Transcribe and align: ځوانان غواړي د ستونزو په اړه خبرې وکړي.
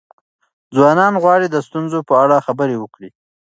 ځوانان 0.75 1.13
غواړي 1.23 1.47
د 1.49 1.57
ستونزو 1.67 1.99
په 2.09 2.13
اړه 2.23 2.43
خبرې 2.47 2.75
وکړي. 2.79 3.09